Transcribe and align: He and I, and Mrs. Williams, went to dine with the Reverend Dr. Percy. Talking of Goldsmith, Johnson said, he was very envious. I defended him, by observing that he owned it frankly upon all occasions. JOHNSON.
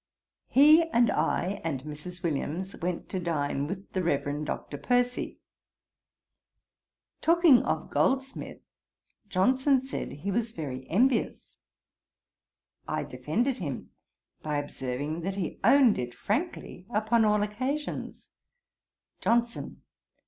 He 0.47 0.81
and 0.85 1.11
I, 1.11 1.61
and 1.63 1.83
Mrs. 1.83 2.23
Williams, 2.23 2.75
went 2.77 3.07
to 3.09 3.19
dine 3.19 3.67
with 3.67 3.91
the 3.93 4.01
Reverend 4.01 4.47
Dr. 4.47 4.79
Percy. 4.79 5.37
Talking 7.21 7.61
of 7.61 7.91
Goldsmith, 7.91 8.61
Johnson 9.29 9.85
said, 9.85 10.11
he 10.13 10.31
was 10.31 10.53
very 10.53 10.89
envious. 10.89 11.59
I 12.87 13.03
defended 13.03 13.57
him, 13.59 13.91
by 14.41 14.57
observing 14.57 15.21
that 15.21 15.35
he 15.35 15.59
owned 15.63 15.99
it 15.99 16.15
frankly 16.15 16.87
upon 16.89 17.23
all 17.23 17.43
occasions. 17.43 18.31
JOHNSON. 19.19 19.83